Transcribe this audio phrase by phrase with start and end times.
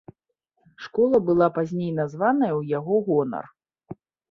[0.85, 3.45] Школа была пазней названая ў яго гонар.